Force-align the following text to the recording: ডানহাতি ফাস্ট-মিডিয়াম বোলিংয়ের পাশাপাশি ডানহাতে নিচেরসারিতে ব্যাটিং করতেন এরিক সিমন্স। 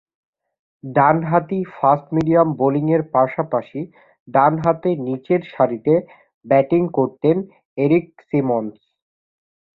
ডানহাতি 0.83 1.59
ফাস্ট-মিডিয়াম 1.75 2.47
বোলিংয়ের 2.59 3.03
পাশাপাশি 3.15 3.81
ডানহাতে 4.27 4.89
নিচেরসারিতে 5.07 5.93
ব্যাটিং 6.45 6.81
করতেন 6.97 7.37
এরিক 7.77 8.05
সিমন্স। 8.29 8.73